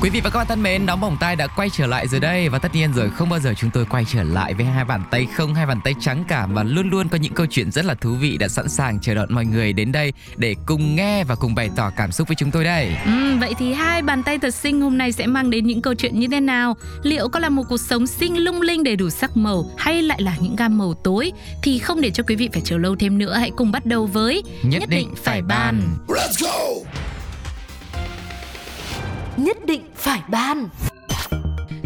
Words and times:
Quý 0.00 0.10
vị 0.10 0.20
và 0.20 0.30
các 0.30 0.38
bạn 0.38 0.46
thân 0.46 0.62
mến, 0.62 0.86
nóng 0.86 1.00
bỏng 1.00 1.16
tai 1.20 1.36
đã 1.36 1.46
quay 1.46 1.70
trở 1.70 1.86
lại 1.86 2.08
rồi 2.08 2.20
đây 2.20 2.48
và 2.48 2.58
tất 2.58 2.74
nhiên 2.74 2.92
rồi 2.92 3.10
không 3.10 3.28
bao 3.28 3.40
giờ 3.40 3.54
chúng 3.56 3.70
tôi 3.70 3.84
quay 3.84 4.04
trở 4.12 4.22
lại 4.22 4.54
với 4.54 4.66
hai 4.66 4.84
bàn 4.84 5.02
tay 5.10 5.26
không, 5.34 5.54
hai 5.54 5.66
bàn 5.66 5.80
tay 5.84 5.94
trắng 6.00 6.24
cả 6.28 6.46
mà 6.46 6.62
luôn 6.62 6.90
luôn 6.90 7.08
có 7.08 7.18
những 7.18 7.34
câu 7.34 7.46
chuyện 7.50 7.70
rất 7.70 7.84
là 7.84 7.94
thú 7.94 8.14
vị 8.14 8.36
đã 8.36 8.48
sẵn 8.48 8.68
sàng 8.68 9.00
chờ 9.00 9.14
đón 9.14 9.34
mọi 9.34 9.44
người 9.44 9.72
đến 9.72 9.92
đây 9.92 10.12
để 10.36 10.54
cùng 10.66 10.96
nghe 10.96 11.24
và 11.24 11.34
cùng 11.34 11.54
bày 11.54 11.70
tỏ 11.76 11.90
cảm 11.96 12.12
xúc 12.12 12.28
với 12.28 12.34
chúng 12.34 12.50
tôi 12.50 12.64
đây. 12.64 12.96
Ừ, 13.04 13.36
vậy 13.40 13.54
thì 13.58 13.72
hai 13.72 14.02
bàn 14.02 14.22
tay 14.22 14.38
thật 14.38 14.54
xinh 14.54 14.80
hôm 14.80 14.98
nay 14.98 15.12
sẽ 15.12 15.26
mang 15.26 15.50
đến 15.50 15.66
những 15.66 15.82
câu 15.82 15.94
chuyện 15.94 16.20
như 16.20 16.28
thế 16.28 16.40
nào? 16.40 16.76
Liệu 17.02 17.28
có 17.28 17.40
là 17.40 17.48
một 17.48 17.62
cuộc 17.68 17.80
sống 17.80 18.06
xinh 18.06 18.44
lung 18.44 18.60
linh 18.60 18.84
đầy 18.84 18.96
đủ 18.96 19.10
sắc 19.10 19.36
màu 19.36 19.64
hay 19.78 20.02
lại 20.02 20.22
là 20.22 20.36
những 20.40 20.56
gam 20.56 20.78
màu 20.78 20.94
tối? 20.94 21.32
Thì 21.62 21.78
không 21.78 22.00
để 22.00 22.10
cho 22.10 22.24
quý 22.28 22.36
vị 22.36 22.48
phải 22.52 22.62
chờ 22.64 22.78
lâu 22.78 22.96
thêm 22.96 23.18
nữa, 23.18 23.36
hãy 23.38 23.50
cùng 23.56 23.72
bắt 23.72 23.86
đầu 23.86 24.06
với 24.06 24.42
Nhất, 24.62 24.82
định, 24.88 25.14
phải 25.24 25.42
ban. 25.42 25.82
Nhất 29.36 29.66
định 29.66 29.82
phải 29.94 30.22
ban. 30.28 30.68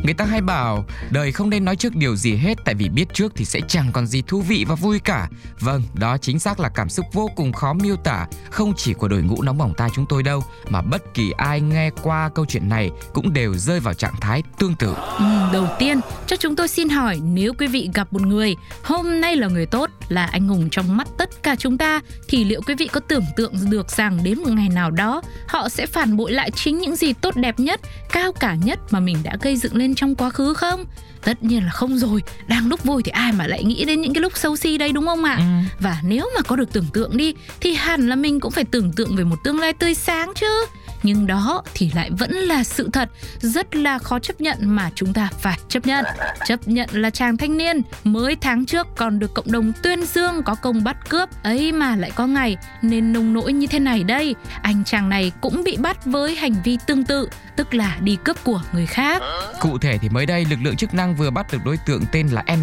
Người 0.05 0.15
ta 0.15 0.25
hay 0.25 0.41
bảo 0.41 0.85
đời 1.11 1.33
không 1.33 1.51
nên 1.51 1.65
nói 1.65 1.77
trước 1.77 1.97
điều 1.97 2.17
gì 2.17 2.37
hết 2.37 2.59
tại 2.65 2.75
vì 2.75 2.89
biết 2.89 3.05
trước 3.15 3.33
thì 3.37 3.45
sẽ 3.45 3.61
chẳng 3.69 3.91
còn 3.93 4.07
gì 4.07 4.23
thú 4.27 4.41
vị 4.41 4.65
và 4.69 4.75
vui 4.75 4.99
cả. 4.99 5.29
Vâng, 5.61 5.83
đó 5.95 6.19
chính 6.19 6.39
xác 6.39 6.61
là 6.61 6.69
cảm 6.69 6.89
xúc 6.89 7.07
vô 7.13 7.31
cùng 7.37 7.53
khó 7.53 7.73
miêu 7.73 7.97
tả, 7.97 8.27
không 8.51 8.73
chỉ 8.77 8.93
của 8.93 9.09
đội 9.09 9.23
ngũ 9.23 9.43
nóng 9.43 9.59
bỏng 9.59 9.75
tai 9.77 9.89
chúng 9.95 10.07
tôi 10.09 10.23
đâu, 10.23 10.43
mà 10.69 10.83
bất 10.83 11.15
kỳ 11.15 11.31
ai 11.31 11.61
nghe 11.61 11.91
qua 12.03 12.31
câu 12.35 12.47
chuyện 12.49 12.69
này 12.69 12.91
cũng 13.13 13.33
đều 13.33 13.55
rơi 13.55 13.81
vào 13.81 13.95
trạng 13.95 14.15
thái 14.21 14.43
tương 14.59 14.75
tự. 14.75 14.95
Ừ, 15.19 15.25
đầu 15.53 15.67
tiên, 15.79 16.01
cho 16.27 16.37
chúng 16.37 16.57
tôi 16.57 16.69
xin 16.69 16.89
hỏi 16.89 17.21
nếu 17.25 17.53
quý 17.59 17.67
vị 17.67 17.91
gặp 17.95 18.13
một 18.13 18.23
người 18.23 18.57
hôm 18.83 19.21
nay 19.21 19.37
là 19.37 19.49
người 19.49 19.67
tốt, 19.67 19.91
là 20.09 20.27
anh 20.27 20.49
hùng 20.49 20.69
trong 20.71 20.97
mắt 20.97 21.09
tất 21.19 21.43
cả 21.43 21.57
chúng 21.57 21.79
ta 21.79 22.01
thì 22.29 22.45
liệu 22.45 22.61
quý 22.67 22.75
vị 22.75 22.89
có 22.93 23.01
tưởng 23.01 23.25
tượng 23.37 23.55
được 23.71 23.91
rằng 23.91 24.21
đến 24.25 24.39
một 24.39 24.51
ngày 24.51 24.69
nào 24.69 24.91
đó 24.91 25.23
họ 25.49 25.69
sẽ 25.69 25.87
phản 25.87 26.17
bội 26.17 26.33
lại 26.33 26.51
chính 26.51 26.79
những 26.79 26.97
gì 26.97 27.13
tốt 27.13 27.37
đẹp 27.37 27.61
nhất, 27.61 27.81
cao 28.13 28.33
cả 28.33 28.55
nhất 28.55 28.79
mà 28.91 29.01
mình 29.01 29.17
đã 29.23 29.37
gây 29.41 29.57
dựng 29.57 29.77
lên 29.77 29.90
trong 29.95 30.15
quá 30.15 30.31
khứ 30.31 30.55
không? 30.55 30.85
Tất 31.25 31.43
nhiên 31.43 31.65
là 31.65 31.71
không 31.71 31.99
rồi, 31.99 32.23
đang 32.47 32.69
lúc 32.69 32.85
vui 32.85 33.03
thì 33.03 33.11
ai 33.11 33.33
mà 33.33 33.47
lại 33.47 33.65
nghĩ 33.65 33.85
đến 33.85 34.01
những 34.01 34.15
cái 34.15 34.23
lúc 34.23 34.37
xấu 34.37 34.57
xí 34.57 34.79
đây 34.79 34.93
đúng 34.93 35.07
không 35.07 35.25
ạ? 35.25 35.37
Ừ. 35.39 35.43
Và 35.81 36.01
nếu 36.05 36.31
mà 36.37 36.43
có 36.43 36.57
được 36.57 36.73
tưởng 36.73 36.87
tượng 36.93 37.17
đi 37.17 37.35
thì 37.61 37.75
hẳn 37.75 38.09
là 38.09 38.17
mình 38.17 38.41
cũng 38.41 38.53
phải 38.53 38.65
tưởng 38.65 38.93
tượng 38.93 39.17
về 39.17 39.25
một 39.25 39.37
tương 39.45 39.61
lai 39.61 39.73
tươi 39.73 39.95
sáng 39.95 40.33
chứ 40.35 40.67
nhưng 41.03 41.27
đó 41.27 41.63
thì 41.75 41.91
lại 41.95 42.11
vẫn 42.11 42.33
là 42.33 42.65
sự 42.65 42.91
thật. 42.93 43.11
Rất 43.39 43.77
là 43.77 43.99
khó 43.99 44.19
chấp 44.19 44.41
nhận 44.41 44.57
mà 44.61 44.91
chúng 44.95 45.13
ta 45.13 45.29
phải 45.41 45.59
chấp 45.69 45.87
nhận. 45.87 46.05
Chấp 46.47 46.69
nhận 46.69 46.89
là 46.93 47.11
chàng 47.11 47.37
thanh 47.37 47.57
niên 47.57 47.83
mới 48.05 48.37
tháng 48.41 48.67
trước 48.67 48.87
còn 48.97 49.19
được 49.19 49.35
cộng 49.35 49.53
đồng 49.53 49.73
tuyên 49.83 50.05
dương 50.05 50.43
có 50.43 50.55
công 50.55 50.85
bắt 50.85 50.97
cướp 51.09 51.29
ấy 51.43 51.73
mà 51.73 51.97
lại 51.97 52.11
có 52.15 52.27
ngày. 52.27 52.57
Nên 52.83 53.13
nông 53.13 53.33
nỗi 53.33 53.53
như 53.53 53.67
thế 53.67 53.79
này 53.79 54.05
đây 54.05 54.35
anh 54.63 54.85
chàng 54.85 55.09
này 55.09 55.33
cũng 55.41 55.65
bị 55.65 55.77
bắt 55.77 56.05
với 56.05 56.35
hành 56.35 56.55
vi 56.65 56.79
tương 56.87 57.05
tự 57.05 57.29
tức 57.61 57.75
là 57.75 57.99
đi 58.01 58.17
cướp 58.25 58.45
của 58.45 58.63
người 58.73 58.87
khác. 58.87 59.23
Cụ 59.61 59.79
thể 59.79 59.99
thì 59.99 60.09
mới 60.09 60.27
đây 60.27 60.45
lực 60.45 60.59
lượng 60.63 60.77
chức 60.77 60.95
năng 60.95 61.17
vừa 61.17 61.31
bắt 61.31 61.47
được 61.53 61.59
đối 61.65 61.77
tượng 61.77 62.03
tên 62.13 62.29
là 62.29 62.45
N, 62.57 62.63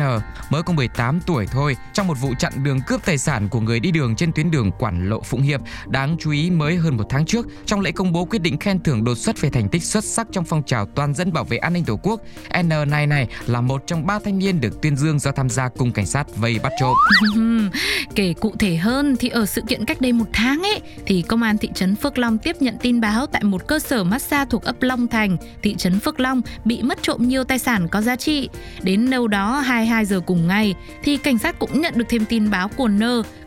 mới 0.50 0.64
có 0.64 0.74
18 0.74 1.20
tuổi 1.20 1.48
thôi, 1.52 1.78
trong 1.94 2.08
một 2.08 2.18
vụ 2.22 2.34
chặn 2.40 2.54
đường 2.64 2.80
cướp 2.88 3.06
tài 3.06 3.18
sản 3.18 3.50
của 3.50 3.60
người 3.60 3.80
đi 3.80 3.92
đường 3.92 4.16
trên 4.16 4.32
tuyến 4.32 4.52
đường 4.52 4.72
Quản 4.80 5.10
Lộ 5.10 5.22
Phụng 5.22 5.42
Hiệp. 5.42 5.62
Đáng 5.88 6.16
chú 6.20 6.32
ý 6.32 6.50
mới 6.52 6.76
hơn 6.76 6.98
một 6.98 7.04
tháng 7.10 7.26
trước, 7.26 7.48
trong 7.66 7.82
lễ 7.82 7.92
công 7.92 8.12
bố 8.12 8.26
quyết 8.30 8.42
định 8.42 8.58
khen 8.58 8.80
thưởng 8.84 9.04
đột 9.04 9.18
xuất 9.18 9.42
về 9.42 9.50
thành 9.50 9.70
tích 9.70 9.84
xuất 9.84 10.04
sắc 10.04 10.28
trong 10.32 10.44
phong 10.44 10.64
trào 10.64 10.86
toàn 10.86 11.14
dân 11.14 11.34
bảo 11.34 11.44
vệ 11.44 11.58
an 11.58 11.74
ninh 11.74 11.86
tổ 11.86 12.00
quốc, 12.04 12.22
N 12.62 12.70
này 12.90 13.08
này 13.08 13.28
là 13.46 13.62
một 13.62 13.84
trong 13.88 14.06
ba 14.06 14.20
thanh 14.20 14.40
niên 14.40 14.62
được 14.62 14.82
tuyên 14.82 14.96
dương 14.96 15.20
do 15.20 15.32
tham 15.32 15.50
gia 15.50 15.70
cùng 15.70 15.92
cảnh 15.92 16.06
sát 16.06 16.36
vây 16.36 16.60
bắt 16.64 16.72
trộm. 16.80 16.96
Kể 18.16 18.34
cụ 18.34 18.54
thể 18.60 18.76
hơn 18.76 19.16
thì 19.20 19.30
ở 19.30 19.46
sự 19.46 19.62
kiện 19.68 19.86
cách 19.86 20.02
đây 20.02 20.14
một 20.14 20.26
tháng 20.34 20.62
ấy 20.62 20.82
thì 21.06 21.22
công 21.22 21.44
an 21.44 21.58
thị 21.58 21.70
trấn 21.76 21.96
Phước 21.96 22.18
Long 22.18 22.38
tiếp 22.38 22.56
nhận 22.60 22.78
tin 22.82 23.02
báo 23.02 23.28
tại 23.28 23.44
một 23.44 23.68
cơ 23.68 23.80
sở 23.80 24.04
massage 24.04 24.50
thuộc 24.50 24.64
ấp 24.64 24.82
Long 24.82 25.08
Thành, 25.08 25.38
thị 25.64 25.76
trấn 25.76 26.00
Phước 26.00 26.20
Long 26.20 26.42
bị 26.66 26.82
mất 26.82 27.00
trộm 27.02 27.28
nhiều 27.28 27.44
tài 27.44 27.60
sản 27.60 27.88
có 27.88 28.02
giá 28.02 28.16
trị. 28.16 28.50
Đến 28.82 29.10
đâu 29.10 29.28
đó 29.28 29.60
22 29.60 30.06
giờ 30.06 30.22
cùng 30.26 30.48
ngày 30.48 30.76
thì 31.04 31.18
cảnh 31.18 31.38
sát 31.38 31.60
cũng 31.60 31.82
nhận 31.82 31.94
được 31.98 32.06
thêm 32.10 32.26
tin 32.26 32.52
báo 32.52 32.68
của 32.68 32.88
N 32.88 33.02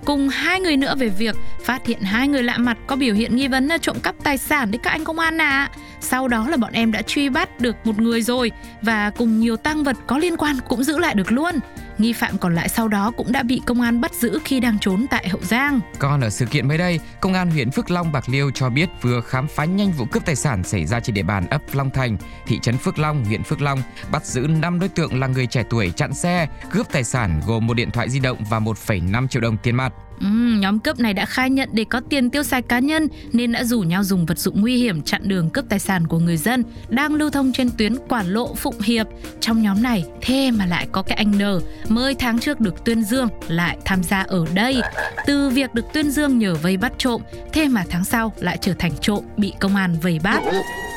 cùng 0.04 0.28
hai 0.28 0.60
người 0.60 0.76
nữa 0.76 0.94
về 0.98 1.08
việc 1.08 1.36
phát 1.64 1.86
hiện 1.86 2.00
hai 2.00 2.28
người 2.28 2.42
lạ 2.42 2.58
mặt 2.58 2.78
có 2.86 2.96
biểu 2.96 3.14
hiện 3.14 3.36
nghi 3.36 3.48
vấn 3.48 3.68
là 3.68 3.78
trộm 3.78 3.96
cắp 4.02 4.14
tài 4.22 4.38
sản 4.38 4.69
đấy 4.70 4.80
các 4.82 4.90
anh 4.90 5.04
công 5.04 5.18
an 5.18 5.38
ạ. 5.38 5.70
Sau 6.00 6.28
đó 6.28 6.48
là 6.48 6.56
bọn 6.56 6.72
em 6.72 6.92
đã 6.92 7.02
truy 7.02 7.28
bắt 7.28 7.60
được 7.60 7.76
một 7.84 7.98
người 7.98 8.22
rồi 8.22 8.50
và 8.82 9.10
cùng 9.10 9.40
nhiều 9.40 9.56
tăng 9.56 9.84
vật 9.84 9.96
có 10.06 10.18
liên 10.18 10.36
quan 10.36 10.56
cũng 10.68 10.84
giữ 10.84 10.98
lại 10.98 11.14
được 11.14 11.32
luôn. 11.32 11.54
Nghi 11.98 12.12
phạm 12.12 12.38
còn 12.38 12.54
lại 12.54 12.68
sau 12.68 12.88
đó 12.88 13.12
cũng 13.16 13.32
đã 13.32 13.42
bị 13.42 13.62
công 13.66 13.80
an 13.80 14.00
bắt 14.00 14.14
giữ 14.14 14.38
khi 14.44 14.60
đang 14.60 14.78
trốn 14.78 15.06
tại 15.10 15.28
Hậu 15.28 15.40
Giang. 15.42 15.80
Còn 15.98 16.20
ở 16.20 16.30
sự 16.30 16.46
kiện 16.46 16.68
mới 16.68 16.78
đây, 16.78 17.00
Công 17.20 17.32
an 17.32 17.50
huyện 17.50 17.70
Phước 17.70 17.90
Long 17.90 18.12
Bạc 18.12 18.28
Liêu 18.28 18.50
cho 18.50 18.70
biết 18.70 18.88
vừa 19.02 19.20
khám 19.20 19.48
phá 19.48 19.64
nhanh 19.64 19.92
vụ 19.92 20.04
cướp 20.04 20.24
tài 20.24 20.36
sản 20.36 20.64
xảy 20.64 20.86
ra 20.86 21.00
trên 21.00 21.14
địa 21.14 21.22
bàn 21.22 21.46
ấp 21.50 21.62
Long 21.72 21.90
Thành, 21.90 22.16
thị 22.46 22.58
trấn 22.62 22.76
Phước 22.76 22.98
Long, 22.98 23.24
huyện 23.24 23.42
Phước 23.42 23.60
Long, 23.60 23.82
bắt 24.10 24.24
giữ 24.24 24.40
5 24.40 24.80
đối 24.80 24.88
tượng 24.88 25.20
là 25.20 25.26
người 25.26 25.46
trẻ 25.46 25.62
tuổi 25.70 25.90
chặn 25.90 26.14
xe, 26.14 26.48
cướp 26.70 26.92
tài 26.92 27.04
sản 27.04 27.40
gồm 27.46 27.66
một 27.66 27.74
điện 27.74 27.90
thoại 27.90 28.10
di 28.10 28.20
động 28.20 28.38
và 28.50 28.58
1,5 28.60 29.28
triệu 29.28 29.42
đồng 29.42 29.56
tiền 29.56 29.76
mặt. 29.76 29.92
Ừ, 30.20 30.26
nhóm 30.58 30.78
cướp 30.78 31.00
này 31.00 31.14
đã 31.14 31.26
khai 31.26 31.50
nhận 31.50 31.68
để 31.72 31.84
có 31.84 32.00
tiền 32.00 32.30
tiêu 32.30 32.42
xài 32.42 32.62
cá 32.62 32.78
nhân 32.78 33.08
nên 33.32 33.52
đã 33.52 33.64
rủ 33.64 33.80
nhau 33.80 34.04
dùng 34.04 34.26
vật 34.26 34.38
dụng 34.38 34.60
nguy 34.60 34.76
hiểm 34.76 35.02
chặn 35.02 35.22
đường 35.24 35.50
cướp 35.50 35.64
tài 35.68 35.78
sản 35.78 36.06
của 36.06 36.18
người 36.18 36.36
dân 36.36 36.64
đang 36.88 37.14
lưu 37.14 37.30
thông 37.30 37.52
trên 37.52 37.70
tuyến 37.78 37.96
Quản 38.08 38.26
Lộ 38.26 38.54
Phụng 38.54 38.80
Hiệp. 38.80 39.06
Trong 39.40 39.62
nhóm 39.62 39.82
này, 39.82 40.04
thế 40.20 40.50
mà 40.50 40.66
lại 40.66 40.86
có 40.92 41.02
cái 41.02 41.16
anh 41.16 41.32
N 41.38 41.60
mới 41.88 42.14
tháng 42.14 42.38
trước 42.38 42.60
được 42.60 42.84
tuyên 42.84 43.02
dương 43.02 43.28
lại 43.48 43.78
tham 43.84 44.02
gia 44.02 44.20
ở 44.20 44.46
đây. 44.54 44.80
Từ 45.26 45.48
việc 45.48 45.74
được 45.74 45.84
tuyên 45.92 46.10
dương 46.10 46.38
nhờ 46.38 46.54
vây 46.54 46.76
bắt 46.76 46.92
trộm, 46.98 47.22
thế 47.52 47.68
mà 47.68 47.84
tháng 47.90 48.04
sau 48.04 48.32
lại 48.38 48.58
trở 48.60 48.74
thành 48.78 48.92
trộm 49.00 49.24
bị 49.36 49.52
công 49.60 49.76
an 49.76 49.96
vây 50.02 50.18
bắt. 50.22 50.42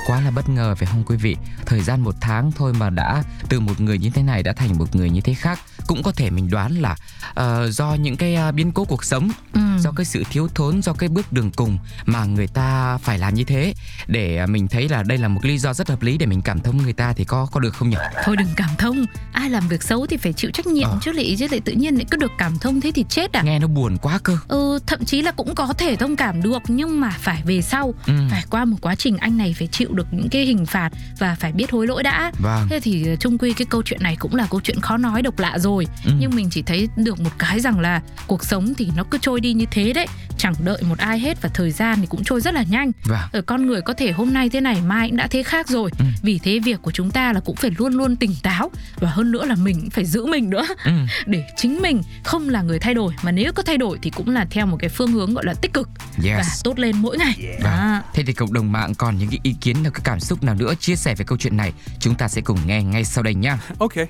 Quá 0.08 0.22
là 0.22 0.32
bất 0.32 0.50
ngờ 0.50 0.76
phải 0.76 0.86
không 0.92 1.04
quý 1.06 1.16
vị? 1.16 1.36
Thời 1.66 1.82
gian 1.82 2.02
một 2.02 2.16
tháng 2.22 2.52
thôi 2.52 2.74
mà 2.74 2.90
đã 2.90 3.24
từ 3.50 3.60
một 3.60 3.80
người 3.82 3.98
như 3.98 4.10
thế 4.10 4.24
này 4.24 4.44
đã 4.44 4.54
thành 4.54 4.78
một 4.78 4.96
người 4.96 5.10
như 5.10 5.22
thế 5.22 5.34
khác. 5.34 5.60
Cũng 5.88 6.04
có 6.04 6.12
thể 6.12 6.30
mình 6.30 6.50
đoán 6.50 6.72
là 6.82 6.96
ờ, 7.34 7.72
do 7.72 7.94
những 7.94 8.18
cái 8.18 8.38
uh, 8.50 8.54
biến 8.56 8.72
cố 8.72 8.86
cuộc 8.86 9.04
sống, 9.04 9.30
Ừ. 9.54 9.60
do 9.80 9.92
cái 9.92 10.06
sự 10.06 10.24
thiếu 10.32 10.48
thốn, 10.56 10.82
do 10.82 10.94
cái 10.94 11.10
bước 11.10 11.34
đường 11.34 11.52
cùng 11.52 11.78
mà 12.06 12.26
người 12.26 12.48
ta 12.48 12.98
phải 12.98 13.20
làm 13.20 13.34
như 13.34 13.44
thế 13.44 13.74
để 14.08 14.40
uh, 14.44 14.50
mình 14.50 14.68
thấy 14.68 14.90
là 14.90 15.04
đây 15.04 15.18
là 15.18 15.28
một 15.28 15.46
lý 15.46 15.58
do 15.58 15.74
rất 15.74 15.90
hợp 15.90 16.02
lý 16.02 16.18
để 16.18 16.26
mình 16.26 16.42
cảm 16.42 16.60
thông 16.60 16.78
người 16.78 16.94
ta 16.94 17.14
thì 17.14 17.24
có 17.26 17.48
có 17.52 17.60
được 17.60 17.74
không 17.76 17.90
nhỉ? 17.90 17.98
Thôi 18.24 18.36
đừng 18.38 18.48
cảm 18.56 18.70
thông, 18.78 19.06
ai 19.34 19.50
làm 19.50 19.68
việc 19.68 19.84
xấu 19.84 20.08
thì 20.08 20.18
phải 20.18 20.34
chịu 20.34 20.52
trách 20.52 20.68
nhiệm 20.68 20.88
Ờ. 20.90 21.00
chứ 21.02 21.12
lại 21.12 21.36
chứ 21.40 21.48
lại 21.52 21.60
tự 21.60 21.72
nhiên 21.74 21.96
lại 21.96 22.06
cứ 22.12 22.18
được 22.18 22.32
cảm 22.38 22.58
thông 22.60 22.82
thế 22.82 22.92
thì 22.96 23.06
chết 23.10 23.34
à? 23.34 23.42
Nghe 23.44 23.60
nó 23.60 23.68
buồn 23.68 23.98
quá 23.98 24.20
cơ. 24.24 24.38
Ừ, 24.48 24.80
thậm 24.88 25.06
chí 25.06 25.22
là 25.22 25.32
cũng 25.32 25.56
có 25.56 25.74
thể 25.78 25.96
thông 25.96 26.16
cảm 26.16 26.42
được 26.42 26.62
nhưng 26.68 27.00
mà 27.02 27.10
phải 27.20 27.42
về 27.46 27.62
sau 27.62 27.94
Ừ. 28.08 28.14
phải 28.32 28.44
qua 28.50 28.66
một 28.66 28.78
quá 28.82 28.96
trình 28.96 29.18
anh 29.18 29.38
này 29.38 29.56
phải 29.60 29.68
chịu 29.72 29.90
được 29.94 30.08
những 30.12 30.30
cái 30.30 30.46
hình 30.46 30.66
phạt 30.66 30.90
và 31.20 31.36
phải 31.40 31.52
biết 31.52 31.72
hối 31.72 31.88
lỗi 31.88 32.04
đã 32.04 32.32
Vâng. 32.40 32.68
thế 32.70 32.80
thì 32.80 33.06
ờ, 33.08 33.16
chung 33.16 33.38
quy 33.38 33.54
cái 33.54 33.66
câu 33.70 33.82
chuyện 33.86 34.04
này 34.04 34.16
cũng 34.20 34.36
là 34.36 34.48
câu 34.52 34.62
chuyện 34.64 34.80
khó 34.82 34.98
nói 34.98 35.22
độc 35.22 35.40
lạ 35.40 35.58
rồi 35.60 35.88
Ừ. 36.06 36.12
nhưng 36.20 36.36
mình 36.36 36.48
chỉ 36.52 36.62
thấy 36.62 36.88
được 36.96 37.20
một 37.20 37.30
cái 37.40 37.60
rằng 37.60 37.80
là 37.80 38.02
cuộc 38.28 38.46
sống 38.46 38.74
thì 38.78 38.90
nó 38.96 39.04
cứ 39.12 39.18
trôi 39.22 39.42
đi 39.42 39.54
như 39.54 39.66
thế 39.72 39.94
đấy 39.94 40.08
chẳng 40.38 40.54
đợi 40.64 40.82
một 40.82 40.98
ai 40.98 41.20
hết 41.20 41.42
và 41.42 41.50
thời 41.54 41.72
gian 41.72 41.98
thì 42.02 42.08
cũng 42.08 42.24
trôi 42.24 42.42
rất 42.42 42.54
là 42.54 42.64
nhanh 42.70 42.92
Vâng. 43.06 43.20
ở 43.32 43.42
con 43.42 43.66
người 43.68 43.82
có 43.82 43.94
thể 43.94 44.12
hôm 44.12 44.34
nay 44.34 44.50
thế 44.50 44.62
này 44.62 44.82
mai 44.82 45.08
cũng 45.10 45.18
đã 45.18 45.28
thế 45.28 45.44
khác 45.44 45.68
rồi 45.68 45.92
Ừ. 46.00 46.06
vì 46.24 46.40
thế 46.44 46.60
việc 46.60 46.82
của 46.82 46.92
chúng 46.92 47.12
ta 47.12 47.34
là 47.34 47.40
cũng 47.40 47.56
phải 47.56 47.72
luôn 47.78 47.94
luôn 47.94 48.16
tỉnh 48.16 48.36
táo 48.44 48.72
và 49.00 49.10
hơn 49.10 49.32
nữa 49.32 49.46
là 49.46 49.56
mình 49.56 49.82
cũng 49.82 49.90
phải 49.90 50.06
giữ 50.06 50.26
mình 50.26 50.50
nữa 50.50 50.66
Ừ. 50.86 50.92
để 51.26 51.44
chính 51.58 51.82
mình 51.82 52.02
không 52.24 52.50
là 52.50 52.62
người 52.62 52.80
thay 52.80 52.94
đổi 52.94 53.14
mà 53.24 53.32
nếu 53.32 53.54
có 53.54 53.64
thay 53.64 53.78
đổi 53.78 54.00
thì 54.02 54.10
cũng 54.10 54.30
là 54.30 54.46
theo 54.50 54.66
một 54.66 54.78
cái 54.80 54.90
phương 54.90 55.12
hướng 55.12 55.34
gọi 55.34 55.46
là 55.46 55.54
tích 55.62 55.74
cực 55.74 55.90
và 56.18 56.36
Yes. 56.38 56.62
tốt 56.64 56.80
lên 56.80 56.96
mỗi 56.98 57.18
ngày 57.18 57.34
Vâng. 57.38 57.64
Đó. 57.64 58.02
Thế 58.14 58.24
thì 58.28 58.34
cộng 58.34 58.54
đồng 58.54 58.72
mạng 58.72 58.96
còn 58.96 59.18
những 59.18 59.30
cái 59.30 59.40
ý 59.44 59.56
kiến 59.62 59.76
hay 59.84 59.92
cái 59.94 60.02
cảm 60.04 60.20
xúc 60.20 60.44
nào 60.44 60.56
nữa 60.56 60.74
chia 60.80 60.96
sẻ 60.96 61.16
về 61.16 61.26
câu 61.28 61.38
chuyện 61.38 61.58
này 61.58 61.74
chúng 62.00 62.16
ta 62.16 62.28
sẽ 62.28 62.42
cùng 62.42 62.60
nghe 62.66 62.84
ngay 62.84 63.04
sau 63.06 63.24
đây 63.24 63.34
nha. 63.36 63.60
Okay. 63.80 64.06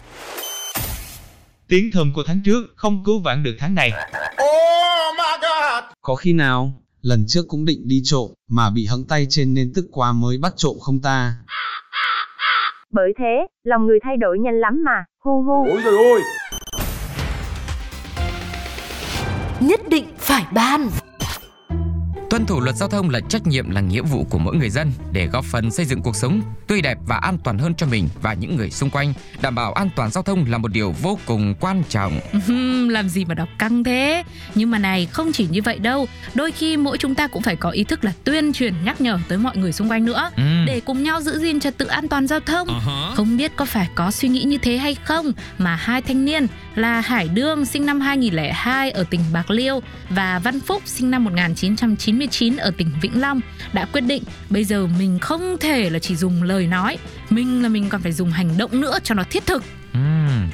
Tiếng 1.67 1.91
thơm 1.93 2.13
của 2.13 2.23
tháng 2.27 2.41
trước 2.41 2.73
không 2.75 3.03
cứu 3.03 3.19
vãn 3.19 3.43
được 3.43 3.55
tháng 3.59 3.75
này. 3.75 3.91
Có 6.05 6.15
khi 6.15 6.33
nào, 6.33 6.71
lần 7.01 7.25
trước 7.27 7.41
cũng 7.47 7.65
định 7.65 7.81
đi 7.87 8.01
trộm, 8.03 8.31
mà 8.49 8.69
bị 8.69 8.85
hẫng 8.85 9.05
tay 9.09 9.25
trên 9.29 9.53
nên 9.53 9.71
tức 9.75 9.85
quá 9.91 10.11
mới 10.11 10.37
bắt 10.37 10.53
trộm 10.55 10.73
không 10.81 11.01
ta? 11.01 11.33
Bởi 12.91 13.13
thế, 13.17 13.47
lòng 13.63 13.85
người 13.85 13.99
thay 14.03 14.17
đổi 14.17 14.39
nhanh 14.39 14.59
lắm 14.59 14.83
mà, 14.85 15.05
hu 15.23 15.43
hu. 15.43 15.65
Ôi 15.69 15.81
trời 15.83 15.93
ơi. 15.97 16.21
Nhất 19.59 19.81
định 19.89 20.05
phải 20.17 20.45
ban 20.53 20.89
Tuân 22.43 22.57
thủ 22.57 22.61
luật 22.61 22.75
giao 22.75 22.89
thông 22.89 23.09
là 23.09 23.19
trách 23.29 23.47
nhiệm 23.47 23.69
là 23.69 23.81
nghĩa 23.81 24.01
vụ 24.01 24.25
của 24.29 24.37
mỗi 24.37 24.55
người 24.55 24.69
dân 24.69 24.91
để 25.11 25.27
góp 25.27 25.45
phần 25.45 25.71
xây 25.71 25.85
dựng 25.85 26.01
cuộc 26.01 26.15
sống 26.15 26.41
tươi 26.67 26.81
đẹp 26.81 26.97
và 27.07 27.17
an 27.17 27.37
toàn 27.43 27.57
hơn 27.57 27.75
cho 27.75 27.85
mình 27.87 28.09
và 28.21 28.33
những 28.33 28.55
người 28.55 28.69
xung 28.71 28.89
quanh. 28.89 29.13
Đảm 29.41 29.55
bảo 29.55 29.73
an 29.73 29.89
toàn 29.95 30.11
giao 30.11 30.23
thông 30.23 30.45
là 30.51 30.57
một 30.57 30.67
điều 30.71 30.91
vô 31.01 31.19
cùng 31.25 31.55
quan 31.59 31.83
trọng. 31.89 32.19
Làm 32.89 33.09
gì 33.09 33.25
mà 33.25 33.33
đọc 33.35 33.47
căng 33.59 33.83
thế 33.83 34.23
nhưng 34.55 34.71
mà 34.71 34.79
này 34.79 35.05
không 35.05 35.31
chỉ 35.31 35.47
như 35.51 35.61
vậy 35.61 35.79
đâu 35.79 36.07
đôi 36.33 36.51
khi 36.51 36.77
mỗi 36.77 36.97
chúng 36.97 37.15
ta 37.15 37.27
cũng 37.27 37.41
phải 37.41 37.55
có 37.55 37.69
ý 37.69 37.83
thức 37.83 38.03
là 38.03 38.13
tuyên 38.23 38.53
truyền 38.53 38.73
nhắc 38.85 39.01
nhở 39.01 39.19
tới 39.27 39.37
mọi 39.37 39.57
người 39.57 39.71
xung 39.73 39.89
quanh 39.91 40.05
nữa 40.05 40.29
Ừ. 40.35 40.43
để 40.67 40.79
cùng 40.85 41.03
nhau 41.03 41.21
giữ 41.21 41.39
gìn 41.39 41.59
trật 41.59 41.77
tự 41.77 41.85
an 41.85 42.07
toàn 42.07 42.27
giao 42.27 42.39
thông 42.39 42.67
Uh-huh. 42.67 43.15
không 43.15 43.37
biết 43.37 43.51
có 43.55 43.65
phải 43.65 43.87
có 43.95 44.11
suy 44.11 44.29
nghĩ 44.29 44.43
như 44.43 44.57
thế 44.57 44.77
hay 44.77 44.95
không 44.95 45.31
mà 45.57 45.75
hai 45.75 46.01
thanh 46.01 46.25
niên 46.25 46.47
là 46.75 47.01
Hải 47.01 47.27
Đương 47.27 47.65
sinh 47.65 47.85
năm 47.85 47.99
2002 47.99 48.91
ở 48.91 49.03
tỉnh 49.09 49.21
Bạc 49.33 49.51
Liêu 49.51 49.81
và 50.09 50.39
Văn 50.39 50.59
Phúc 50.59 50.81
sinh 50.85 51.11
năm 51.11 51.23
1999 51.23 52.57
ở 52.57 52.71
tỉnh 52.77 52.91
Vĩnh 53.01 53.21
Long 53.21 53.41
đã 53.73 53.85
quyết 53.85 54.01
định 54.01 54.23
bây 54.49 54.63
giờ 54.63 54.87
mình 54.99 55.19
không 55.19 55.57
thể 55.59 55.89
là 55.89 55.99
chỉ 55.99 56.15
dùng 56.15 56.43
lời 56.43 56.67
nói, 56.67 56.97
mình 57.29 57.63
là 57.63 57.69
mình 57.69 57.89
còn 57.89 58.01
phải 58.01 58.11
dùng 58.11 58.31
hành 58.31 58.57
động 58.57 58.81
nữa 58.81 58.97
cho 59.03 59.15
nó 59.15 59.23
thiết 59.29 59.45
thực. 59.45 59.63
Ừ, 59.93 59.99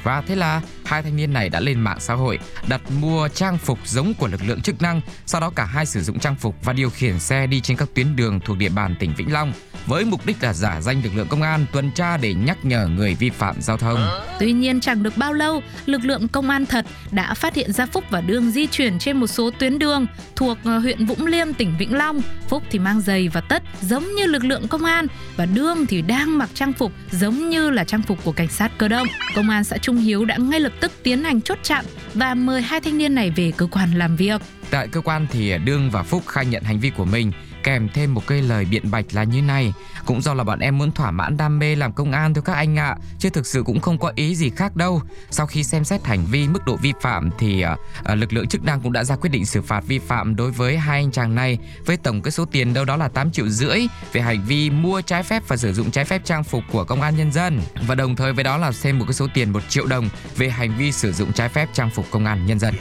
và 0.02 0.22
thế 0.26 0.36
là 0.36 0.60
hai 0.90 1.02
thanh 1.02 1.16
niên 1.16 1.32
này 1.32 1.48
đã 1.48 1.60
lên 1.60 1.80
mạng 1.80 2.00
xã 2.00 2.14
hội 2.14 2.38
đặt 2.68 2.80
mua 3.00 3.28
trang 3.28 3.58
phục 3.58 3.78
giống 3.84 4.14
của 4.14 4.26
lực 4.26 4.40
lượng 4.46 4.60
chức 4.60 4.82
năng. 4.82 5.00
Sau 5.26 5.40
đó 5.40 5.50
cả 5.50 5.64
hai 5.64 5.86
sử 5.86 6.02
dụng 6.02 6.18
trang 6.18 6.36
phục 6.36 6.54
và 6.64 6.72
điều 6.72 6.90
khiển 6.90 7.20
xe 7.20 7.46
đi 7.46 7.60
trên 7.60 7.76
các 7.76 7.88
tuyến 7.94 8.16
đường 8.16 8.40
thuộc 8.40 8.58
địa 8.58 8.68
bàn 8.68 8.94
tỉnh 8.98 9.14
Vĩnh 9.16 9.32
Long 9.32 9.52
với 9.86 10.04
mục 10.04 10.26
đích 10.26 10.42
là 10.42 10.52
giả 10.52 10.80
danh 10.80 11.02
lực 11.04 11.10
lượng 11.14 11.26
công 11.28 11.42
an 11.42 11.66
tuần 11.72 11.90
tra 11.90 12.16
để 12.16 12.34
nhắc 12.34 12.64
nhở 12.64 12.86
người 12.86 13.14
vi 13.14 13.30
phạm 13.30 13.62
giao 13.62 13.76
thông. 13.76 14.06
Tuy 14.38 14.52
nhiên 14.52 14.80
chẳng 14.80 15.02
được 15.02 15.16
bao 15.16 15.32
lâu, 15.32 15.62
lực 15.86 16.04
lượng 16.04 16.28
công 16.28 16.50
an 16.50 16.66
thật 16.66 16.86
đã 17.10 17.34
phát 17.34 17.54
hiện 17.54 17.72
ra 17.72 17.86
Phúc 17.86 18.04
và 18.10 18.20
Đương 18.20 18.50
di 18.50 18.66
chuyển 18.66 18.98
trên 18.98 19.16
một 19.16 19.26
số 19.26 19.50
tuyến 19.58 19.78
đường 19.78 20.06
thuộc 20.36 20.58
ờ, 20.64 20.78
huyện 20.78 21.06
Vũng 21.06 21.26
Liêm, 21.26 21.52
tỉnh 21.52 21.74
Vĩnh 21.78 21.96
Long. 21.96 22.22
Phúc 22.48 22.62
thì 22.70 22.78
mang 22.78 23.00
giày 23.00 23.28
và 23.28 23.40
tất 23.40 23.62
giống 23.80 24.04
như 24.04 24.26
lực 24.26 24.44
lượng 24.44 24.68
công 24.68 24.84
an 24.84 25.06
và 25.36 25.46
Đương 25.46 25.86
thì 25.86 26.02
đang 26.02 26.38
mặc 26.38 26.50
trang 26.54 26.72
phục 26.72 26.92
giống 27.10 27.48
như 27.48 27.70
là 27.70 27.84
trang 27.84 28.02
phục 28.02 28.24
của 28.24 28.32
cảnh 28.32 28.48
sát 28.48 28.72
cơ 28.78 28.88
động. 28.88 29.06
Công 29.34 29.50
an 29.50 29.64
xã 29.64 29.76
Trung 29.76 29.96
Hiếu 29.96 30.24
đã 30.24 30.36
ngay 30.36 30.60
lập 30.60 30.72
tức 30.80 30.92
tiến 31.02 31.24
hành 31.24 31.40
chốt 31.40 31.58
chặn 31.62 31.84
và 32.14 32.34
mời 32.34 32.62
hai 32.62 32.80
thanh 32.80 32.98
niên 32.98 33.14
này 33.14 33.30
về 33.36 33.52
cơ 33.56 33.66
quan 33.66 33.92
làm 33.94 34.16
việc. 34.16 34.40
Tại 34.70 34.88
cơ 34.88 35.00
quan 35.00 35.26
thì 35.30 35.58
Đương 35.64 35.90
và 35.90 36.02
Phúc 36.02 36.22
khai 36.26 36.46
nhận 36.46 36.62
hành 36.62 36.80
vi 36.80 36.90
của 36.90 37.04
mình 37.04 37.32
kèm 37.62 37.88
thêm 37.94 38.14
một 38.14 38.26
cây 38.26 38.42
lời 38.42 38.64
biện 38.64 38.90
bạch 38.90 39.04
là 39.12 39.24
như 39.24 39.42
này 39.42 39.72
cũng 40.06 40.22
do 40.22 40.34
là 40.34 40.44
bọn 40.44 40.58
em 40.58 40.78
muốn 40.78 40.92
thỏa 40.92 41.10
mãn 41.10 41.36
đam 41.36 41.58
mê 41.58 41.76
làm 41.76 41.92
công 41.92 42.12
an 42.12 42.34
thôi 42.34 42.42
các 42.46 42.52
anh 42.52 42.76
ạ 42.76 42.96
chứ 43.18 43.30
thực 43.30 43.46
sự 43.46 43.62
cũng 43.62 43.80
không 43.80 43.98
có 43.98 44.12
ý 44.14 44.34
gì 44.34 44.50
khác 44.50 44.76
đâu 44.76 45.02
sau 45.30 45.46
khi 45.46 45.64
xem 45.64 45.84
xét 45.84 46.04
hành 46.04 46.26
vi 46.30 46.48
mức 46.48 46.66
độ 46.66 46.76
vi 46.76 46.92
phạm 47.00 47.30
thì 47.38 47.62
à, 47.62 47.76
à, 48.04 48.14
lực 48.14 48.32
lượng 48.32 48.48
chức 48.48 48.64
năng 48.64 48.80
cũng 48.80 48.92
đã 48.92 49.04
ra 49.04 49.16
quyết 49.16 49.30
định 49.30 49.46
xử 49.46 49.62
phạt 49.62 49.84
vi 49.86 49.98
phạm 49.98 50.36
đối 50.36 50.50
với 50.50 50.78
hai 50.78 51.00
anh 51.00 51.10
chàng 51.10 51.34
này 51.34 51.58
với 51.86 51.96
tổng 51.96 52.22
cái 52.22 52.32
số 52.32 52.44
tiền 52.44 52.74
đâu 52.74 52.84
đó 52.84 52.96
là 52.96 53.08
8 53.08 53.30
triệu 53.30 53.48
rưỡi 53.48 53.78
về 54.12 54.20
hành 54.20 54.44
vi 54.46 54.70
mua 54.70 55.00
trái 55.00 55.22
phép 55.22 55.42
và 55.48 55.56
sử 55.56 55.72
dụng 55.72 55.90
trái 55.90 56.04
phép 56.04 56.24
trang 56.24 56.44
phục 56.44 56.64
của 56.72 56.84
công 56.84 57.02
an 57.02 57.16
nhân 57.16 57.32
dân 57.32 57.60
và 57.86 57.94
đồng 57.94 58.16
thời 58.16 58.32
với 58.32 58.44
đó 58.44 58.56
là 58.56 58.72
thêm 58.82 58.98
một 58.98 59.04
cái 59.08 59.14
số 59.14 59.26
tiền 59.34 59.50
1 59.50 59.60
triệu 59.68 59.86
đồng 59.86 60.08
về 60.36 60.50
hành 60.50 60.76
vi 60.78 60.92
sử 60.92 61.12
dụng 61.12 61.32
trái 61.32 61.48
phép 61.48 61.68
trang 61.72 61.90
phục 61.90 62.06
công 62.10 62.26
an 62.26 62.46
nhân 62.46 62.58
dân. 62.58 62.74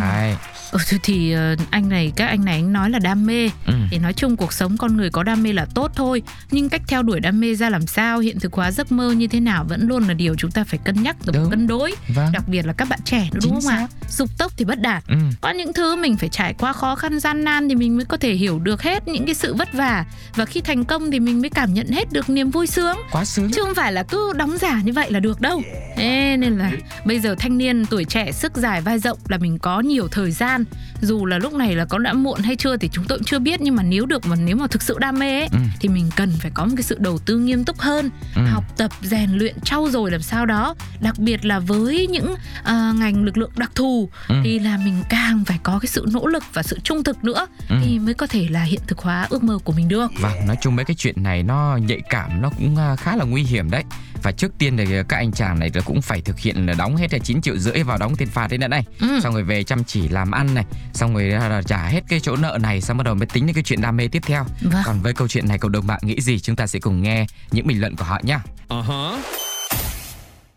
Đấy. 0.00 0.36
Ừ, 0.72 0.78
thì, 1.02 1.32
ờ, 1.32 1.56
anh 1.70 1.88
này 1.88 2.12
các 2.16 2.26
anh 2.26 2.44
này 2.44 2.54
anh 2.54 2.72
nói 2.72 2.90
là 2.90 2.98
đam 2.98 3.26
mê 3.26 3.50
Ừ. 3.66 3.72
thì 3.90 3.98
nói 3.98 4.12
chung 4.12 4.36
cuộc 4.36 4.52
sống 4.52 4.76
con 4.76 4.96
người 4.96 5.10
có 5.10 5.22
đam 5.22 5.42
mê 5.42 5.52
là 5.52 5.66
tốt 5.74 5.90
thôi 5.94 6.22
nhưng 6.50 6.68
cách 6.68 6.82
theo 6.88 7.02
đuổi 7.02 7.20
đam 7.20 7.40
mê 7.40 7.54
ra 7.54 7.70
làm 7.70 7.86
sao 7.86 8.18
hiện 8.18 8.40
thực 8.40 8.52
hóa 8.52 8.70
giấc 8.70 8.92
mơ 8.92 9.10
như 9.12 9.26
thế 9.26 9.40
nào 9.40 9.64
vẫn 9.68 9.88
luôn 9.88 10.08
là 10.08 10.14
điều 10.14 10.34
chúng 10.38 10.50
ta 10.50 10.64
phải 10.64 10.78
cân 10.84 11.02
nhắc 11.02 11.16
Đúng. 11.26 11.44
và 11.44 11.50
cân 11.50 11.66
đối 11.66 11.94
Vâng. 12.14 12.32
đặc 12.32 12.48
biệt 12.48 12.66
là 12.66 12.72
các 12.72 12.88
bạn 12.88 12.98
trẻ 13.04 13.20
nữa 13.32 13.38
Chính 13.42 13.52
đúng 13.52 13.60
không 13.60 13.70
ạ 13.72 13.86
dục 14.10 14.28
tốc 14.38 14.52
thì 14.56 14.64
bất 14.64 14.80
đạt 14.80 15.04
Ừ. 15.08 15.16
có 15.40 15.50
những 15.50 15.72
thứ 15.72 15.96
mình 15.96 16.16
phải 16.16 16.28
trải 16.28 16.54
qua 16.54 16.72
khó 16.72 16.94
khăn 16.94 17.20
gian 17.20 17.44
nan 17.44 17.68
thì 17.68 17.74
mình 17.74 17.96
mới 17.96 18.04
có 18.04 18.16
thể 18.16 18.34
hiểu 18.34 18.58
được 18.58 18.82
hết 18.82 19.08
những 19.08 19.26
cái 19.26 19.34
sự 19.34 19.54
vất 19.54 19.72
vả 19.72 20.04
và 20.34 20.44
khi 20.44 20.60
thành 20.60 20.84
công 20.84 21.10
thì 21.10 21.20
mình 21.20 21.40
mới 21.40 21.50
cảm 21.50 21.74
nhận 21.74 21.88
hết 21.88 22.12
được 22.12 22.30
niềm 22.30 22.50
vui 22.50 22.66
sướng 22.66 22.96
Quá 23.10 23.24
sướng. 23.24 23.50
chứ 23.52 23.62
không 23.64 23.74
phải 23.74 23.92
là 23.92 24.02
cứ 24.02 24.32
đóng 24.36 24.56
giả 24.60 24.80
như 24.84 24.92
vậy 24.92 25.10
là 25.12 25.20
được 25.20 25.40
đâu 25.40 25.62
Ê, 25.96 26.36
nên 26.36 26.58
là 26.58 26.70
bây 27.04 27.20
giờ 27.20 27.34
thanh 27.38 27.58
niên 27.58 27.86
tuổi 27.86 28.04
trẻ 28.04 28.32
sức 28.32 28.56
dài 28.56 28.80
vai 28.80 28.98
rộng 28.98 29.18
là 29.28 29.38
mình 29.38 29.58
có 29.58 29.80
nhiều 29.80 30.08
thời 30.08 30.30
gian 30.30 30.55
dù 31.00 31.26
là 31.26 31.38
lúc 31.38 31.52
này 31.54 31.74
là 31.76 31.84
có 31.84 31.98
đã 31.98 32.12
muộn 32.12 32.40
hay 32.42 32.56
chưa 32.56 32.76
thì 32.76 32.88
chúng 32.92 33.04
tôi 33.08 33.18
cũng 33.18 33.24
chưa 33.24 33.38
biết 33.38 33.60
nhưng 33.60 33.76
mà 33.76 33.82
nếu 33.82 34.06
được 34.06 34.26
mà 34.26 34.36
nếu 34.36 34.56
mà 34.56 34.66
thực 34.66 34.82
sự 34.82 34.98
đam 34.98 35.18
mê 35.18 35.38
ấy, 35.40 35.48
Ừ. 35.52 35.58
thì 35.80 35.88
mình 35.88 36.10
cần 36.16 36.32
phải 36.40 36.50
có 36.54 36.64
một 36.64 36.72
cái 36.76 36.82
sự 36.82 36.96
đầu 37.00 37.18
tư 37.18 37.38
nghiêm 37.38 37.64
túc 37.64 37.78
hơn 37.78 38.10
Ừ. 38.36 38.42
học 38.46 38.64
tập 38.76 38.90
rèn 39.02 39.30
luyện 39.32 39.56
trau 39.64 39.88
dồi 39.90 40.10
làm 40.10 40.22
sao 40.22 40.46
đó 40.46 40.74
đặc 41.00 41.18
biệt 41.18 41.44
là 41.44 41.58
với 41.58 42.06
những 42.06 42.34
à, 42.64 42.92
ngành 42.98 43.24
lực 43.24 43.36
lượng 43.38 43.50
đặc 43.56 43.70
thù 43.74 44.08
Ừ. 44.28 44.34
thì 44.44 44.58
là 44.58 44.76
mình 44.84 45.02
càng 45.10 45.44
phải 45.44 45.58
có 45.62 45.78
cái 45.78 45.86
sự 45.86 46.06
nỗ 46.12 46.26
lực 46.26 46.42
và 46.52 46.62
sự 46.62 46.78
trung 46.84 47.04
thực 47.04 47.24
nữa 47.24 47.46
Ừ. 47.68 47.76
thì 47.84 47.98
mới 47.98 48.14
có 48.14 48.26
thể 48.26 48.46
là 48.50 48.62
hiện 48.62 48.80
thực 48.86 48.98
hóa 48.98 49.26
ước 49.30 49.42
mơ 49.42 49.58
của 49.64 49.72
mình 49.72 49.88
được 49.88 50.10
Vâng, 50.20 50.46
nói 50.46 50.56
chung 50.62 50.76
mấy 50.76 50.84
cái 50.84 50.94
chuyện 50.98 51.22
này 51.22 51.42
nó 51.42 51.78
nhạy 51.86 52.00
cảm, 52.10 52.40
nó 52.42 52.50
cũng 52.58 52.76
à, 52.76 52.96
khá 52.96 53.16
là 53.16 53.24
nguy 53.24 53.42
hiểm 53.42 53.70
đấy. 53.70 53.84
Và 54.22 54.32
trước 54.32 54.52
tiên 54.58 54.76
thì 54.76 54.84
các 55.08 55.16
anh 55.16 55.32
chàng 55.32 55.58
này 55.58 55.70
là 55.74 55.80
cũng 55.84 56.02
phải 56.02 56.20
thực 56.20 56.38
hiện 56.38 56.66
là 56.66 56.74
đóng 56.74 56.96
hết 56.96 57.12
là 57.12 57.18
9 57.18 57.40
triệu 57.42 57.58
rưỡi 57.58 57.82
vào 57.82 57.98
đóng 57.98 58.16
tiền 58.16 58.28
phạt 58.28 58.48
đấy 58.50 58.58
nữa 58.58 58.68
này. 58.68 58.84
ừ. 59.00 59.20
Xong 59.22 59.34
rồi 59.34 59.42
về 59.42 59.64
chăm 59.64 59.84
chỉ 59.84 60.08
làm 60.08 60.30
ăn 60.30 60.45
này, 60.54 60.64
xong 60.92 61.14
rồi 61.14 61.24
là 61.24 61.62
trả 61.62 61.88
hết 61.88 62.00
cái 62.08 62.20
chỗ 62.20 62.36
nợ 62.36 62.58
này, 62.62 62.80
xong 62.80 62.96
bắt 62.96 63.04
đầu 63.04 63.14
mới 63.14 63.26
tính 63.26 63.46
đến 63.46 63.54
cái 63.54 63.64
chuyện 63.64 63.80
đam 63.80 63.96
mê 63.96 64.08
tiếp 64.08 64.22
theo. 64.26 64.44
Vâng. 64.62 64.82
Còn 64.86 65.00
với 65.02 65.12
câu 65.12 65.28
chuyện 65.28 65.48
này 65.48 65.58
cộng 65.58 65.72
đồng 65.72 65.86
mạng 65.86 66.00
nghĩ 66.02 66.20
gì 66.20 66.38
chúng 66.38 66.56
ta 66.56 66.66
sẽ 66.66 66.78
cùng 66.78 67.02
nghe 67.02 67.26
những 67.50 67.66
bình 67.66 67.80
luận 67.80 67.96
của 67.96 68.04
họ 68.04 68.20
nhá. 68.22 68.40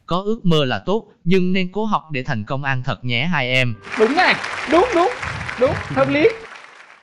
Có 0.05 0.21
ước 0.25 0.45
mơ 0.45 0.65
là 0.65 0.79
tốt, 0.85 1.07
nhưng 1.23 1.53
nên 1.53 1.71
cố 1.71 1.85
học 1.85 2.03
để 2.11 2.23
thành 2.23 2.45
công 2.45 2.63
an 2.63 2.83
thật 2.85 3.05
nhé 3.05 3.25
hai 3.25 3.49
em. 3.49 3.75
đúng 3.99 4.15
này 4.15 4.35
đúng 4.71 4.85
đúng 4.95 5.09
đúng 5.59 5.73
hợp 5.73 6.09
lý 6.09 6.29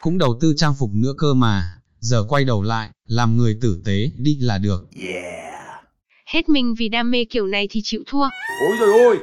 Cũng 0.01 0.19
đầu 0.19 0.39
tư 0.41 0.55
trang 0.57 0.75
phục 0.79 0.91
nữa 0.95 1.13
cơ 1.19 1.35
mà. 1.35 1.73
Giờ 2.01 2.25
quay 2.29 2.45
đầu 2.45 2.63
lại, 2.63 2.91
làm 3.07 3.37
người 3.37 3.59
tử 3.61 3.83
tế 3.85 4.11
đi 4.17 4.37
là 4.41 4.59
được. 4.59 4.85
Hết 6.33 6.49
mình 6.49 6.75
vì 6.79 6.89
đam 6.89 7.11
mê 7.11 7.25
kiểu 7.31 7.47
này 7.47 7.69
thì 7.71 7.81
chịu 7.85 8.03
thua. 8.07 8.29
ôi 8.69 8.77
rồi 8.81 9.01
ôi 9.05 9.19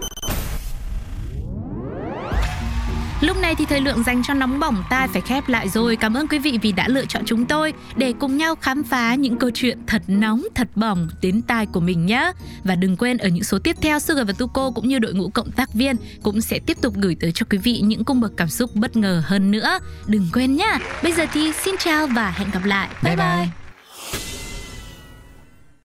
Lúc 3.24 3.38
này 3.38 3.56
thì 3.56 3.66
thời 3.66 3.82
lượng 3.82 4.04
dành 4.04 4.24
cho 4.24 4.34
nóng 4.34 4.60
bỏng 4.60 4.84
tai 4.90 5.08
phải 5.08 5.22
khép 5.22 5.50
lại 5.50 5.70
rồi. 5.70 5.96
Cảm 5.96 6.14
ơn 6.14 6.28
quý 6.28 6.40
vị 6.40 6.60
vì 6.62 6.72
đã 6.72 6.88
lựa 6.88 7.06
chọn 7.06 7.24
chúng 7.26 7.46
tôi 7.46 7.74
để 7.96 8.14
cùng 8.20 8.38
nhau 8.38 8.56
khám 8.56 8.84
phá 8.84 9.16
những 9.16 9.38
câu 9.38 9.50
chuyện 9.54 9.80
thật 9.88 10.02
nóng, 10.08 10.44
thật 10.56 10.68
bỏng 10.76 11.08
đến 11.22 11.42
tai 11.42 11.66
của 11.66 11.80
mình 11.80 12.06
nhé. 12.06 12.32
Và 12.64 12.76
đừng 12.76 12.98
quên 12.98 13.18
ở 13.18 13.28
những 13.28 13.44
số 13.44 13.60
tiếp 13.60 13.76
theo 13.82 14.00
Sugar 14.00 14.28
và 14.28 14.34
Tuko 14.34 14.72
cũng 14.72 14.88
như 14.88 15.00
đội 15.00 15.14
ngũ 15.14 15.30
cộng 15.30 15.52
tác 15.52 15.74
viên 15.74 15.96
cũng 16.24 16.42
sẽ 16.42 16.60
tiếp 16.66 16.78
tục 16.82 16.94
gửi 16.98 17.16
tới 17.20 17.32
cho 17.32 17.46
quý 17.50 17.58
vị 17.58 17.82
những 17.84 18.04
cung 18.04 18.22
bậc 18.22 18.32
cảm 18.38 18.48
xúc 18.48 18.76
bất 18.76 18.96
ngờ 18.96 19.24
hơn 19.26 19.52
nữa. 19.52 19.80
Đừng 20.08 20.28
quên 20.34 20.56
nhá. 20.56 20.80
Bây 21.04 21.12
giờ 21.12 21.26
thì 21.34 21.52
xin 21.54 21.76
chào 21.80 22.08
và 22.08 22.32
hẹn 22.32 22.48
gặp 22.52 22.66
lại. 22.66 22.90
bye. 23.04 23.16
bye. 23.16 23.63